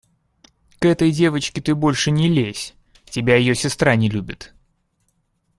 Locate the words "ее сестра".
3.35-3.95